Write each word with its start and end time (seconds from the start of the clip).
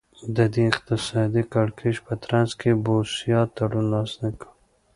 د 0.35 0.37
دې 0.53 0.63
اقتصادي 0.71 1.43
کړکېچ 1.53 1.97
په 2.05 2.13
ترڅ 2.23 2.49
کې 2.59 2.71
بوسیا 2.85 3.39
تړون 3.55 3.85
لاسلیک 3.93 4.35
کړ. 4.41 4.49